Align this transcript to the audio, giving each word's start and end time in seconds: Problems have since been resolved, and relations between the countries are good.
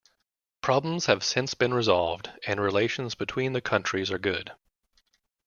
Problems 0.61 1.05
have 1.05 1.23
since 1.23 1.53
been 1.53 1.75
resolved, 1.75 2.31
and 2.47 2.59
relations 2.59 3.13
between 3.13 3.53
the 3.53 3.61
countries 3.61 4.09
are 4.09 4.17
good. 4.17 4.51